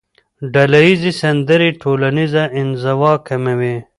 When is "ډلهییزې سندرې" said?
0.53-1.69